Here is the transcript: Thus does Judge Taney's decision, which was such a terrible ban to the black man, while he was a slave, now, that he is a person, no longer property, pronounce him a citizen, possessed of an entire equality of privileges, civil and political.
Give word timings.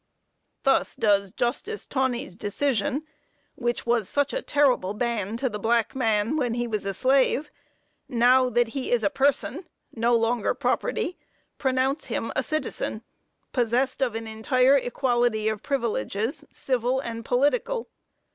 Thus 0.63 0.95
does 0.95 1.29
Judge 1.29 1.61
Taney's 1.87 2.35
decision, 2.35 3.03
which 3.53 3.85
was 3.85 4.09
such 4.09 4.33
a 4.33 4.41
terrible 4.41 4.95
ban 4.95 5.37
to 5.37 5.47
the 5.47 5.59
black 5.59 5.93
man, 5.95 6.37
while 6.37 6.49
he 6.53 6.65
was 6.67 6.85
a 6.85 6.93
slave, 6.95 7.51
now, 8.09 8.49
that 8.49 8.69
he 8.69 8.91
is 8.91 9.03
a 9.03 9.11
person, 9.11 9.67
no 9.93 10.15
longer 10.15 10.55
property, 10.55 11.19
pronounce 11.59 12.05
him 12.05 12.31
a 12.35 12.41
citizen, 12.41 13.03
possessed 13.51 14.01
of 14.01 14.15
an 14.15 14.25
entire 14.25 14.75
equality 14.77 15.47
of 15.47 15.61
privileges, 15.61 16.45
civil 16.49 16.99
and 16.99 17.23
political. 17.23 17.87